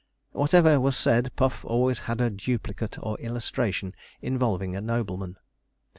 [0.31, 5.37] Whatever was said, Puff always had a duplicate or illustration involving a nobleman.